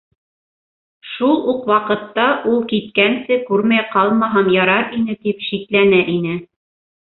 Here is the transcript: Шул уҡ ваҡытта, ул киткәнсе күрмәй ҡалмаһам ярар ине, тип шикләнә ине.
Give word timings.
Шул 1.09 1.35
уҡ 1.53 1.67
ваҡытта, 1.71 2.25
ул 2.53 2.57
киткәнсе 2.73 3.39
күрмәй 3.53 3.87
ҡалмаһам 3.95 4.53
ярар 4.57 4.93
ине, 5.01 5.21
тип 5.27 5.49
шикләнә 5.53 6.05
ине. 6.19 6.37